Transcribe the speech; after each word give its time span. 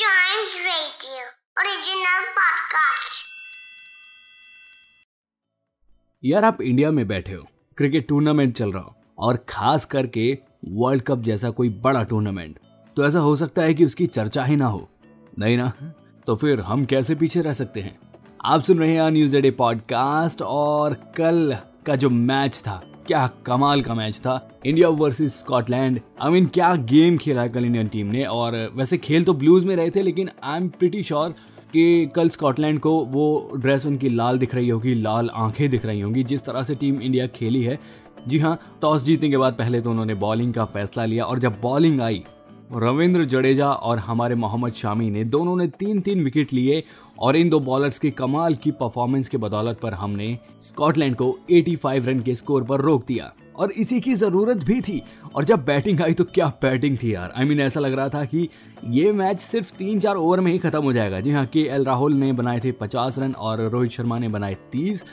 Chimes 0.00 0.52
Radio. 0.56 1.24
यार, 6.24 6.44
आप 6.44 6.62
India 6.62 6.90
में 6.90 7.08
बैठे 7.08 7.32
हो, 7.32 7.46
क्रिकेट 7.76 8.08
टूर्नामेंट 8.08 8.56
चल 8.56 8.72
रहा 8.72 8.82
हो, 8.82 8.96
और 9.18 9.46
खास 9.48 9.84
करके 9.84 10.38
वर्ल्ड 10.68 11.02
कप 11.02 11.18
जैसा 11.18 11.50
कोई 11.50 11.68
बड़ा 11.68 12.02
टूर्नामेंट 12.02 12.58
तो 12.96 13.06
ऐसा 13.06 13.18
हो 13.18 13.36
सकता 13.36 13.62
है 13.62 13.74
कि 13.74 13.84
उसकी 13.84 14.06
चर्चा 14.06 14.44
ही 14.44 14.56
ना 14.56 14.66
हो। 14.66 14.88
नहीं 15.38 15.56
ना? 15.56 15.72
तो 16.26 16.36
फिर 16.36 16.60
हम 16.60 16.84
कैसे 16.84 17.14
पीछे 17.14 17.40
रह 17.40 17.52
सकते 17.52 17.80
हैं? 17.80 18.00
आप 18.44 18.62
सुन 18.62 18.78
रहे 18.78 18.94
हैं 18.94 19.10
न्यूज़ 19.10 19.36
डे 19.36 19.50
पॉडकास्ट 19.50 20.42
और 20.42 20.94
कल 20.94 21.56
का 21.86 21.96
जो 21.96 22.10
मैच 22.10 22.58
था 22.58 22.89
क्या 23.10 23.26
कमाल 23.46 23.80
का 23.82 23.94
मैच 23.94 24.18
था। 24.18 24.60
India 24.66 24.88
versus 24.88 25.38
Scotland. 25.38 25.98
I 26.22 26.30
mean 26.30 26.44
क्या 26.46 26.74
गेम 26.90 27.16
खेला 27.18 27.46
कल 27.46 27.64
इंडियन 27.64 27.88
टीम 27.88 28.06
ने। 28.06 28.24
और 28.24 28.56
वैसे 28.74 28.98
खेल 28.98 29.24
तो 29.24 29.32
ब्लूज 29.34 29.64
में 29.64 29.74
रहे 29.76 29.90
थे, 29.90 30.02
लेकिन 30.02 30.30
आई 30.44 30.56
एम 30.56 30.68
प्रिटी 30.68 31.02
श्योर 31.02 31.30
कि 31.72 32.06
कल 32.06 32.28
स्कॉटलैंड 32.28 32.78
को 32.80 32.92
वो 33.04 33.52
ड्रेस 33.56 33.86
उनकी 33.86 34.08
लाल 34.08 34.38
दिख 34.38 34.54
रही 34.54 34.68
होगी, 34.68 34.94
लाल 34.94 35.30
आँखें 35.34 35.68
दिख 35.70 35.86
रही 35.86 36.00
होंगी, 36.00 36.24
जिस 36.24 36.44
तरह 36.44 36.62
से 36.62 36.74
टीम 36.74 37.00
इंडिया 37.00 37.26
खेली 37.26 37.62
है। 37.62 37.78
जी 38.28 38.38
हाँ 38.38 38.58
टॉस 38.82 39.04
जीतने 39.04 39.30
के 39.30 39.36
बाद 39.36 39.54
पहले 39.54 39.80
तो 39.80 39.90
उन्होंने 39.90 40.14
बॉलिंग 40.14 40.54
का 40.54 40.64
फैसला 40.64 41.04
लिया 41.04 41.24
और 41.24 41.38
जब 41.38 41.60
बॉलिंग 41.60 42.00
आई 42.00 42.22
रविंद्र 42.74 43.24
जडेजा 43.24 43.72
और 43.72 43.98
हमारे 43.98 44.34
मोहम्मद 44.34 44.72
शामी 44.72 45.10
ने 45.10 45.24
दोनों 45.24 45.56
ने 45.56 45.66
तीन 45.66 46.00
तीन 46.00 46.24
विकेट 46.24 46.52
लिए 46.52 46.84
और 47.18 47.36
इन 47.36 47.48
दो 47.48 47.60
बॉलर्स 47.60 47.98
की 47.98 48.10
कमाल 48.10 48.54
की 48.54 48.70
परफॉर्मेंस 48.70 49.28
के 49.28 49.36
बदौलत 49.36 49.80
पर 49.82 49.94
हमने 49.94 50.38
स्कॉटलैंड 50.62 51.16
को 51.16 51.38
85 51.50 52.06
रन 52.06 52.20
के 52.20 52.34
स्कोर 52.34 52.64
पर 52.64 52.80
रोक 52.80 53.06
दिया। 53.06 53.32
और 53.56 53.72
इसी 53.72 54.00
की 54.00 54.14
ज़रूरत 54.14 54.56
भी 54.56 54.80
थी। 54.80 55.02
और 55.34 55.44
जब 55.44 55.64
बैटिंग 55.64 56.00
आई 56.00 56.14
तो 56.14 56.24
क्या 56.24 56.48
बैटिंग 56.62 56.98
थी 57.02 57.14
यार। 57.14 57.32
आई 57.36 57.44
I 57.44 57.48
मीन 57.48 57.56
mean, 57.56 57.66
ऐसा 57.66 57.80
लग 57.80 57.92
रहा 57.92 58.08
था 58.08 58.24
कि 58.24 58.48
ये 58.84 59.12
मैच 59.12 59.40
सिर्फ़ 59.40 59.72
तीन 59.76 60.00
चार 60.00 60.16
ओवर 60.16 60.40
में 60.40 60.52
ही 60.52 60.58
खत्म 60.58 60.82
हो 60.82 60.92
जाएगा। 60.92 61.20
जी 61.20 61.30
हाँ 61.30 61.46
के 61.46 61.60
एल 61.60 61.84
राहुल 61.84 62.12
ने 62.12 62.32
बनाए 62.32 62.60
थे 62.60 62.72
पचास 62.72 63.18
रन 63.18 63.32
और 63.32 63.60
रोहित 63.60 63.90
शर्मा 63.90 64.18
ने 64.18 64.28
बनाए 64.28 64.56
तीस। 64.72 65.04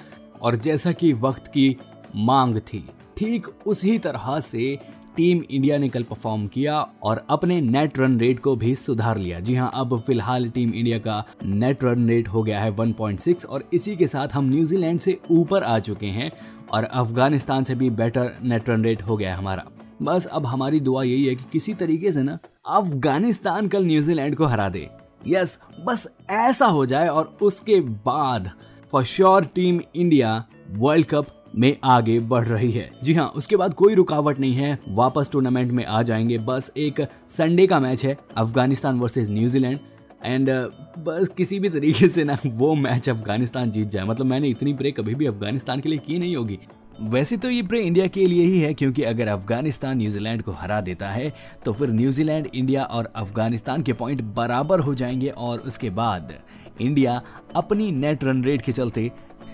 और 0.42 0.56
जैसा 0.56 0.92
कि 0.92 1.14
वक्त 1.14 1.48
की 1.48 1.78
मांग 2.16 2.58
थी 2.58 2.90
ठीक 3.18 3.48
उसी 3.66 3.98
तरह 3.98 4.40
से 4.40 4.80
टीम 5.18 5.42
इंडिया 5.52 5.78
ने 5.78 5.90
कल 5.90 6.04
परफॉर्म 6.04 6.46
किया 6.48 6.80
और 7.04 7.26
अपने 7.30 7.60
नेट 7.62 7.98
रन 8.00 8.20
रेट 8.20 8.40
को 8.40 8.56
भी 8.56 8.76
सुधार 8.76 9.18
लिया। 9.18 9.40
जी 9.40 9.56
हाँ 9.56 9.72
अब 9.74 10.00
फ़िलहाल 10.08 10.50
टीम 10.50 10.74
इंडिया 10.74 10.98
का 11.00 11.24
नेट 11.44 11.84
रन 11.84 12.08
रेट 12.10 12.28
हो 12.28 12.44
गया 12.44 12.60
है 12.60 12.76
1.6 12.76 13.46
और 13.46 13.64
इसी 13.74 13.96
के 13.96 14.08
साथ 14.08 14.28
हम 14.28 14.50
न्यूजीलैंड 14.50 15.00
से 15.00 15.18
ऊपर 15.32 15.64
आ 15.64 15.80
चुके 15.80 16.06
हैं 16.06 16.32
और 16.72 16.84
अफ़गानिस्तान 16.84 17.64
से 17.64 17.76
भी 17.76 17.90
बेटर 17.90 18.32
नेट 18.44 18.70
रन 18.70 18.84
रेट 18.84 19.02
हो 19.02 19.18
गया 19.18 19.32
है 19.32 19.38
हमारा। 19.38 19.64
बस 20.02 20.26
अब 20.26 20.46
हमारी 20.46 20.80
दुआ 20.80 21.04
यही 21.04 21.26
है 21.26 21.36
कि 21.36 21.44
किसी 21.52 21.74
तरीके 21.74 22.12
से 22.12 22.24
ना 22.24 22.38
अफ़गानिस्तान 22.70 23.68
कल 23.68 23.86
न्यूजीलैंड 23.86 24.36
को 24.36 24.46
हरा 24.46 24.70
दे। 24.70 24.88
यस 25.28 25.58
बस 25.86 26.08
ऐसा 26.30 26.66
हो 26.66 26.86
जाए 26.86 27.08
और 27.08 27.38
उसके 27.42 27.80
बाद 28.06 28.52
for 28.92 29.04
sure 29.06 29.46
team 29.46 29.80
India 29.96 30.44
world 30.72 31.06
cup 31.06 31.28
में 31.58 31.76
आगे 31.84 32.20
बढ़ 32.22 32.48
रही 32.48 32.72
है। 32.72 32.90
जी 33.04 33.14
हाँ 33.14 33.28
उसके 33.36 33.56
बाद 33.56 33.74
कोई 33.74 33.96
रुकावट 33.96 34.40
नहीं 34.40 34.54
है। 34.54 34.78
वापस 34.88 35.30
टूर्नामेंट 35.32 35.72
में 35.72 35.86
आ 35.86 36.02
जाएँगे। 36.04 36.38
बस 36.40 36.72
एक 36.78 37.02
संडे 37.30 37.68
का 37.68 37.80
मैच 37.80 38.06
है 38.06 38.18
अफ़गानिस्तान 38.38 39.00
वर्सेस 39.00 39.30
न्यूजीलैंड 39.30 39.80
एंड 40.26 40.50
uh, 40.50 40.66
बस 41.00 41.30
किसी 41.38 41.60
भी 41.60 41.70
तरीके 41.70 42.10
से 42.10 42.24
ना 42.24 42.38
वो 42.46 42.74
मैच 42.76 43.10
अफ़गानिस्तान 43.10 43.72
जीत 43.72 43.88
जाए। 43.88 44.04
मतलब 44.04 44.26
मैंने 44.26 44.50
इतनी 44.50 44.74
प्रे 44.74 44.92
कभी 44.92 45.16
भी 45.16 45.26
अफ़गानिस्तान 45.26 45.80
के 45.80 45.90
लिए 45.90 46.00
की 46.00 46.20
नहीं 46.20 46.36
होगी। 46.36 46.60
वैसे 47.02 47.38
तो 47.38 47.50
ये 47.50 47.62
प्रे 47.64 47.82
इंडिया 47.82 48.08
के 48.08 48.26
लिए 48.28 48.46
ही 48.46 48.60
है 48.60 48.74
क्योंकि 48.74 49.04
अगर 49.04 49.28
अफ़गानिस्तान 49.28 49.98
न्यूजीलैंड 49.98 50.42
को 50.42 50.52
हरा 50.52 50.80
देता 50.82 51.10
है 51.10 51.34
तो 51.66 51.74
फिर 51.74 51.90
न्यूजीलैंड 51.90 52.48
इंडिया 52.54 52.84
और 52.84 53.12
अफ़गानिस्तान 53.16 53.84
के 53.84 53.94
पॉइंट 53.94 54.22
बराबर 54.36 54.80
हो 54.80 54.94
जाएँगे। 54.96 55.30
और 55.30 55.60
उसके 55.60 55.90
बाद 55.90 56.34
इंडिया 56.82 57.22
अपनी 57.56 57.92
नेट 57.92 58.24
रन 58.24 58.44
रेट 58.44 58.62
के 58.62 58.72
चलते 58.72 59.12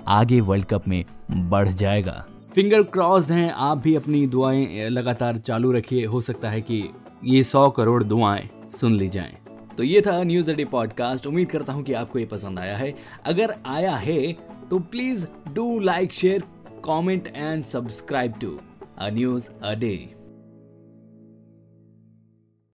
आगे 0.08 0.40
वर्ल्ड 0.42 0.66
कप 0.66 0.88
में 0.88 1.04
बढ़ 1.32 1.70
जाएगा। 1.70 2.26
फिंगर 2.56 2.84
क्रॉस्ड 2.84 3.32
हैं, 3.32 3.52
आप 3.52 3.78
भी 3.78 3.96
अपनी 3.96 4.26
दुआएँ 4.28 4.90
लगातार 4.90 5.38
चालू 5.38 5.72
रखिए। 5.72 6.06
हो 6.06 6.22
सकता 6.22 6.50
है 6.50 6.62
कि 6.62 6.84
ये 7.24 7.44
सौ 7.44 7.70
करोड़ 7.70 8.04
दुआएँ 8.04 8.50
सुन 8.72 8.94
ली 8.94 9.08
जाएँ। 9.10 9.38
तो 9.78 9.84
ये 9.84 10.02
था 10.02 10.22
न्यूज़ 10.24 10.52
अडे 10.52 10.66
पॉडकास्ट 10.66 11.28
उम्मीद 11.28 11.50
करता 11.52 11.74
हूँ 11.74 11.84
कि 11.84 11.94
आपको 11.94 12.20
ये 12.20 12.26
पसंद 12.26 12.60
आया 12.60 12.76
है। 12.78 12.94
अगर 13.26 13.56
आया 13.66 13.96
है 13.96 14.34
तो 14.70 14.80
please 14.80 15.28
do 15.54 15.80
like 15.80 16.14
share 16.14 16.44
comment 16.86 17.28
and 17.36 17.64
subscribe 17.64 18.34
to 18.42 18.60
a 18.98 19.10
news 19.10 19.50
a 19.64 19.74
day 19.76 19.96